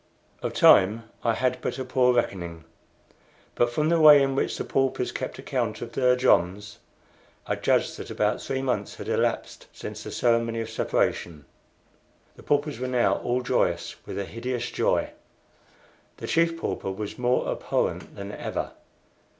Of 0.41 0.53
time 0.55 1.03
I 1.23 1.35
had 1.35 1.61
but 1.61 1.77
a 1.77 1.85
poor 1.85 2.11
reckoning; 2.11 2.63
but, 3.53 3.69
from 3.71 3.89
the 3.89 3.99
way 3.99 4.23
in 4.23 4.33
which 4.33 4.57
the 4.57 4.63
paupers 4.63 5.11
kept 5.11 5.37
account 5.37 5.79
of 5.83 5.91
their 5.91 6.15
joms, 6.15 6.79
I 7.45 7.53
judged 7.55 7.97
that 7.97 8.09
about 8.09 8.41
three 8.41 8.63
months 8.63 8.95
had 8.95 9.07
elapsed 9.07 9.67
since 9.71 10.01
the 10.01 10.11
ceremony 10.11 10.59
of 10.59 10.71
separation. 10.71 11.45
The 12.35 12.41
paupers 12.41 12.79
were 12.79 12.87
now 12.87 13.17
all 13.19 13.43
joyous 13.43 13.95
with 14.07 14.17
a 14.17 14.25
hideous 14.25 14.71
joy. 14.71 15.11
The 16.17 16.25
Chief 16.25 16.57
Pauper 16.59 16.89
was 16.91 17.19
more 17.19 17.47
abhorrent 17.51 18.15
than 18.15 18.31
ever. 18.31 18.71